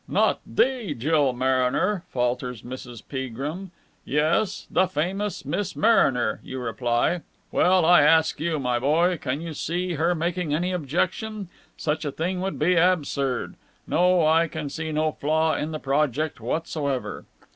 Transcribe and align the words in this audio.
'Not 0.07 0.39
the 0.47 0.95
Jill 0.95 1.31
Mariner?' 1.31 2.03
falters 2.09 2.63
Mrs. 2.63 3.03
Peagrim. 3.07 3.69
'Yes, 4.03 4.65
the 4.71 4.87
famous 4.87 5.45
Miss 5.45 5.75
Mariner!' 5.75 6.39
you 6.41 6.57
reply. 6.57 7.21
Well, 7.51 7.85
I 7.85 8.01
ask 8.01 8.39
you, 8.39 8.57
my 8.57 8.79
boy, 8.79 9.19
can 9.19 9.41
you 9.41 9.53
see 9.53 9.93
her 9.93 10.15
making 10.15 10.55
any 10.55 10.71
objection? 10.71 11.49
Such 11.77 12.03
a 12.03 12.11
thing 12.11 12.41
would 12.41 12.57
be 12.57 12.75
absurd. 12.77 13.53
No, 13.85 14.25
I 14.25 14.47
can 14.47 14.71
see 14.71 14.91
no 14.91 15.11
flaw 15.11 15.53
in 15.55 15.69
the 15.69 15.77
project 15.79 16.39
whatsoever." 16.41 17.25